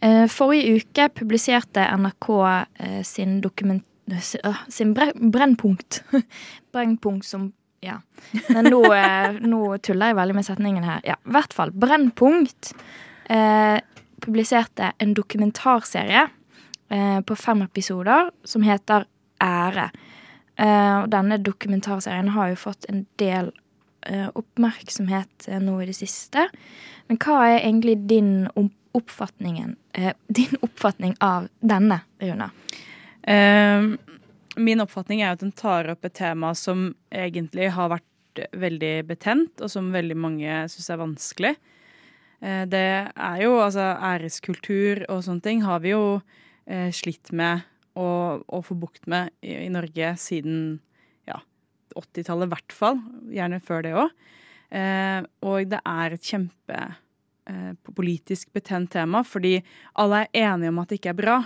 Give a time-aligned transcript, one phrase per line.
[0.00, 2.28] Eh, Forrige uke publiserte NRK
[2.78, 3.84] eh, sin dokument...
[4.44, 6.02] øh, Sin Brennpunkt.
[6.72, 8.00] Brennpunkt som Ja.
[8.48, 11.00] Men nå, eh, nå tuller jeg veldig med setningen her.
[11.06, 11.70] Ja, i hvert fall.
[11.70, 12.72] Brennpunkt
[13.30, 13.78] eh,
[14.22, 16.24] publiserte en dokumentarserie
[16.90, 19.06] eh, på fem episoder som heter
[19.42, 19.90] Ære.
[20.58, 23.52] Eh, og denne dokumentarserien har jo fått en del
[24.08, 26.46] oppmerksomhet nå i det siste.
[27.10, 32.50] Men hva er egentlig din om- oppfatningen, eh, din oppfatning av denne, Runa?
[33.22, 33.82] Eh,
[34.56, 39.60] min oppfatning er at den tar opp et tema som egentlig har vært veldig betent,
[39.60, 41.54] og som veldig mange syns er vanskelig.
[42.40, 46.20] Eh, det er jo altså æreskultur og sånne ting har vi jo
[46.66, 47.66] eh, slitt med
[47.98, 50.78] å, å få bukt med i, i Norge siden
[51.26, 51.40] ja,
[51.98, 53.02] 80-tallet i hvert fall.
[53.34, 54.24] Gjerne før det òg.
[55.48, 56.78] Og det er et kjempe
[57.96, 59.58] politisk betent tema, fordi
[59.98, 61.36] alle er enige om at det ikke er bra.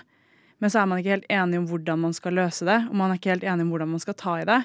[0.62, 3.11] Men så er man ikke helt enige om hvordan man skal løse det, og man
[3.11, 4.61] er ikke helt enige om hvordan man skal ta i det.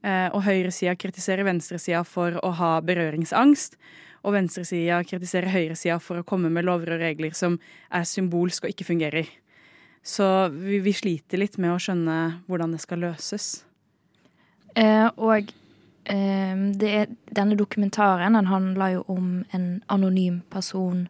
[0.00, 3.78] Eh, og høyresida kritiserer venstresida for å ha berøringsangst.
[4.24, 7.56] Og venstresida kritiserer høyresida for å komme med lover og regler som
[7.88, 9.30] er symbolsk og ikke fungerer.
[10.04, 13.48] Så vi, vi sliter litt med å skjønne hvordan det skal løses.
[14.76, 15.56] Eh, og eh,
[16.14, 21.08] er, denne dokumentaren den handler jo om en anonym person,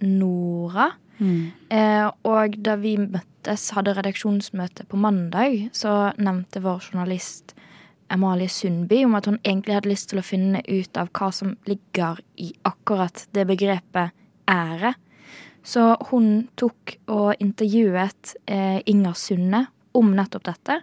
[0.00, 0.90] Nora.
[1.68, 7.54] Eh, og da vi møttes, hadde redaksjonsmøte på mandag, så nevnte vår journalist
[8.10, 11.54] Amalie Sundby om at hun egentlig hadde lyst til å finne ut av hva som
[11.68, 14.16] ligger i akkurat det begrepet
[14.50, 14.94] ære.
[15.62, 20.80] Så hun tok og intervjuet eh, Inger Sunde om nettopp dette.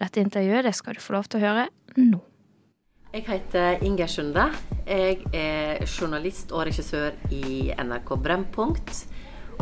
[0.00, 1.68] Dette intervjuet det skal du få lov til å høre
[2.00, 2.22] nå.
[3.16, 4.42] Jeg heter Inger Sunde.
[4.84, 9.06] Jeg er journalist og regissør i NRK Brennpunkt.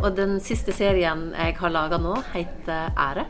[0.01, 3.23] Og den siste serien jeg har laga nå, heter Ære.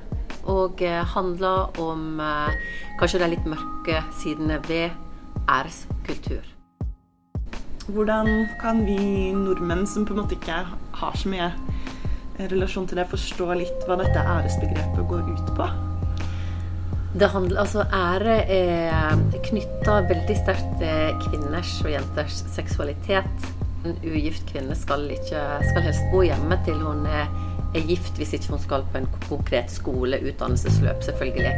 [0.50, 2.58] Og eh, handler om eh,
[2.98, 4.98] kanskje de litt mørke sidene ved
[5.46, 6.42] æreskultur.
[7.86, 10.64] Hvordan kan vi nordmenn som på en måte ikke
[11.04, 11.54] har så mye
[12.50, 15.76] relasjon til det, forstå litt hva dette æresbegrepet går ut på?
[17.16, 23.46] Det handler, altså Ære er knytta veldig sterkt til kvinners og jenters seksualitet.
[23.88, 27.30] En ugift kvinne skal, ikke, skal helst bo hjemme til hun er,
[27.72, 31.54] er gift, hvis ikke hun skal på en konkret skole, utdannelsesløp, selvfølgelig.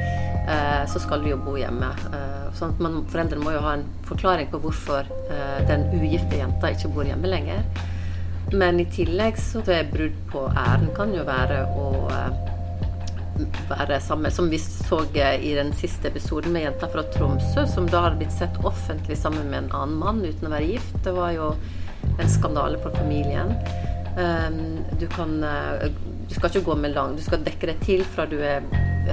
[0.45, 1.89] Eh, så skal du jo bo hjemme.
[2.11, 6.37] Eh, sånn at man, Foreldrene må jo ha en forklaring på hvorfor eh, den ugifte
[6.37, 7.65] jenta ikke bor hjemme lenger.
[8.53, 12.46] Men i tillegg så er brudd på æren kan jo være å eh,
[13.69, 17.89] være sammen, som vi så eh, i den siste episoden med jenta fra Tromsø, som
[17.89, 20.97] da hadde blitt sett offentlig sammen med en annen mann uten å være gift.
[21.05, 21.51] Det var jo
[22.17, 23.53] en skandale for familien.
[24.17, 25.83] Um, du kan uh,
[26.27, 28.63] Du skal ikke gå med lang Du skal dekke deg til fra du er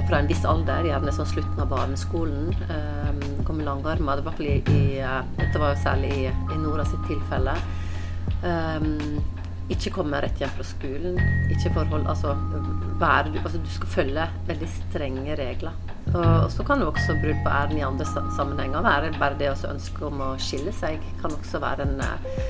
[0.07, 2.49] fra en viss alder, gjerne sånn slutten av barneskolen.
[2.67, 4.19] Um, gå med langarmer.
[4.19, 7.53] Det var i, i, uh, dette var jo særlig i, i Nora sitt tilfelle.
[8.43, 9.21] Um,
[9.73, 11.17] ikke komme rett hjem fra skolen.
[11.53, 12.35] Ikke forhold Altså,
[13.01, 15.73] være, altså du skal følge veldig strenge regler.
[16.13, 19.49] Og, og så kan jo også brudd på æren i andre sammenhenger være bare det
[19.51, 21.01] å ønske om å skille seg.
[21.21, 22.41] Kan også være en, eh,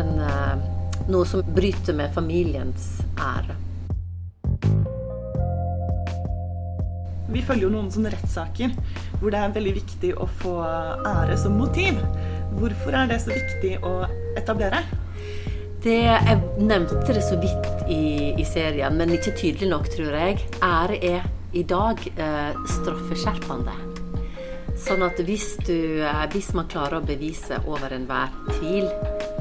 [0.00, 0.68] en eh,
[1.08, 3.56] noe som bryter med familiens ære.
[7.28, 8.72] Vi følger jo noen sånne rettssaker
[9.20, 12.00] hvor det er veldig viktig å få ære som motiv.
[12.56, 13.92] Hvorfor er det så viktig å
[14.40, 14.80] etablere?
[15.82, 20.40] Det, jeg nevnte det så vidt i, i serien, men ikke tydelig nok, tror jeg.
[20.58, 23.76] Ære er i dag eh, straffeskjerpende.
[24.78, 28.88] Sånn at hvis, du, eh, hvis man klarer å bevise over enhver tvil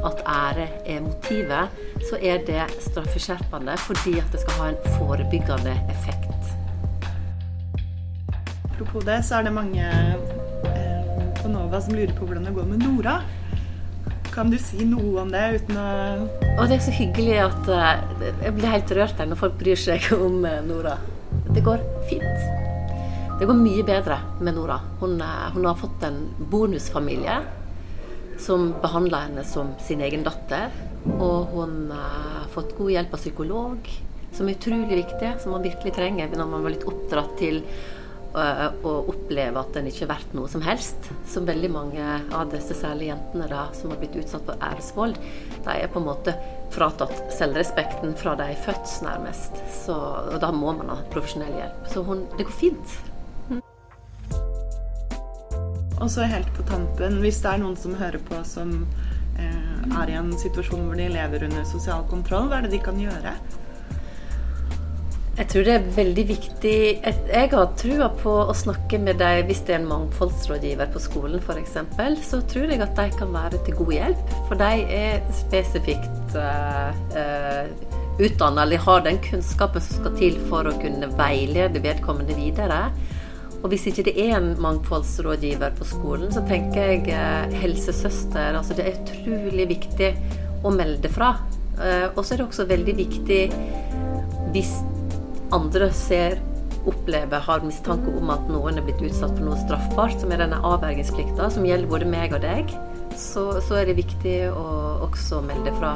[0.06, 5.74] at ære er motivet, så er det straffeskjerpende fordi at det skal ha en forebyggende
[5.90, 6.54] effekt.
[8.70, 9.90] Apropos det, så er det mange
[10.70, 13.20] eh, på Nova som lurer på hvordan det går med Nora.
[14.38, 15.84] Kan du si noe om det uten å
[16.60, 18.02] Og det er så hyggelig at eh,
[18.44, 20.94] Jeg blir helt rørt her når folk bryr seg om eh, Nora.
[21.56, 22.44] Det går fint.
[23.40, 24.78] Det går mye bedre med Nora.
[25.02, 26.20] Hun, eh, hun har fått en
[26.54, 27.40] bonusfamilie
[28.38, 30.70] som behandler henne som sin egen datter.
[31.18, 33.90] Og hun har fått god hjelp av psykolog.
[34.38, 37.64] som er utrolig viktig, som man virkelig trenger når man var litt oppdratt til
[38.36, 41.10] uh, å oppleve at en ikke er verdt noe som helst.
[41.30, 45.20] Som veldig mange av disse særlig jentene da, som har blitt utsatt for æresvold,
[45.66, 46.36] de er på en måte
[46.74, 49.62] fratatt selvrespekten fra de er født, nærmest.
[49.86, 51.86] Så, og da må man ha profesjonell hjelp.
[51.94, 52.98] Så hun, det går fint.
[55.98, 58.74] Og så helt på tampen, hvis det er noen som hører på som
[59.42, 62.84] eh, er i en situasjon hvor de lever under sosial kontroll, hva er det de
[62.86, 63.34] kan gjøre?
[65.38, 69.60] Jeg tror det er veldig viktig Jeg har trua på å snakke med dem hvis
[69.68, 71.76] det er en mangfoldsrådgiver på skolen f.eks.
[72.26, 74.34] Så tror jeg at de kan være til god hjelp.
[74.48, 77.70] For de er spesifikt uh, uh, eh,
[78.18, 82.88] utdanna eller har den kunnskapen som skal til for å kunne veilede vedkommende videre.
[83.62, 88.58] Og hvis ikke det er en mangfoldsrådgiver på skolen, så tenker jeg uh, helsesøster.
[88.58, 90.14] Altså det er utrolig viktig
[90.66, 91.36] å melde fra.
[91.78, 93.42] Uh, og så er det også veldig viktig
[94.56, 94.80] hvis
[95.56, 96.38] andre ser,
[96.88, 100.60] opplever, har mistanke om at noen er blitt utsatt for noe straffbart, som er denne
[100.64, 102.72] avvergingsplikta, som gjelder både meg og deg,
[103.18, 104.68] så, så er det viktig å
[105.08, 105.96] også melde fra.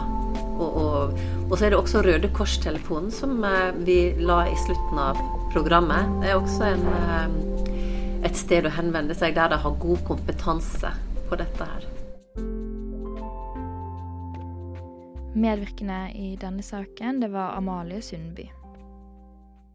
[0.62, 5.02] Og, og, og, så er det også Røde Kors-telefonen som eh, vi la i slutten
[5.02, 5.20] av
[5.54, 6.12] programmet.
[6.22, 10.94] Det er også en, eh, et sted å henvende seg der de har god kompetanse
[11.30, 11.90] på dette her.
[15.32, 18.50] Medvirkende i denne saken det var Amalie Sundby.